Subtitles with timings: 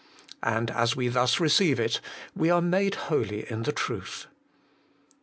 [0.41, 2.01] And as we thus receive it,
[2.35, 4.25] we are made holy in the Truth.